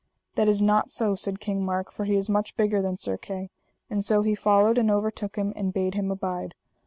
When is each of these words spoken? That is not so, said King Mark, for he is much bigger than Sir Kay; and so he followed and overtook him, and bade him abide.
That 0.33 0.47
is 0.47 0.63
not 0.63 0.89
so, 0.89 1.13
said 1.13 1.39
King 1.39 1.63
Mark, 1.63 1.91
for 1.91 2.05
he 2.05 2.15
is 2.15 2.27
much 2.27 2.57
bigger 2.57 2.81
than 2.81 2.97
Sir 2.97 3.17
Kay; 3.17 3.51
and 3.87 4.03
so 4.03 4.23
he 4.23 4.33
followed 4.33 4.79
and 4.79 4.89
overtook 4.89 5.35
him, 5.35 5.53
and 5.55 5.71
bade 5.71 5.93
him 5.93 6.09
abide. 6.09 6.55